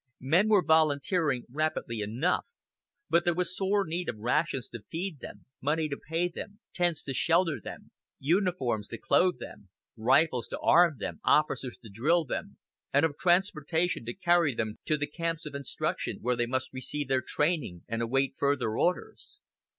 [0.19, 2.47] Men were volunteering rapidly enough,
[3.07, 7.03] but there was sore need of rations to feed them, money to pay them, tents
[7.03, 12.57] to shelter them, uniforms to clothe them, rifles to arm them, officers to drill them,
[12.91, 17.07] and of transportation to carry them to the camps of instruction where they must receive
[17.07, 19.39] their training and await further orders.